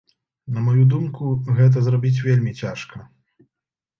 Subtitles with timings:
[0.53, 1.27] На маю думку,
[1.59, 2.97] гэта зрабіць вельмі цяжка.